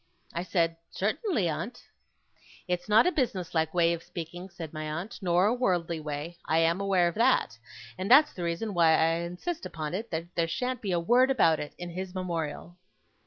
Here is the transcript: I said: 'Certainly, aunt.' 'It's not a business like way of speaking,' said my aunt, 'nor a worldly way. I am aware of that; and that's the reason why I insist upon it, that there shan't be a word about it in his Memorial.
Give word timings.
I 0.33 0.41
said: 0.41 0.77
'Certainly, 0.89 1.47
aunt.' 1.47 1.83
'It's 2.67 2.89
not 2.89 3.05
a 3.05 3.11
business 3.11 3.53
like 3.53 3.71
way 3.71 3.93
of 3.93 4.01
speaking,' 4.01 4.49
said 4.49 4.73
my 4.73 4.89
aunt, 4.89 5.19
'nor 5.21 5.45
a 5.45 5.53
worldly 5.53 5.99
way. 5.99 6.39
I 6.47 6.57
am 6.57 6.81
aware 6.81 7.07
of 7.07 7.13
that; 7.13 7.59
and 7.99 8.09
that's 8.09 8.33
the 8.33 8.41
reason 8.43 8.73
why 8.73 8.93
I 8.95 9.17
insist 9.19 9.63
upon 9.63 9.93
it, 9.93 10.09
that 10.09 10.33
there 10.33 10.47
shan't 10.47 10.81
be 10.81 10.91
a 10.91 10.99
word 10.99 11.29
about 11.29 11.59
it 11.59 11.75
in 11.77 11.91
his 11.91 12.15
Memorial. 12.15 12.77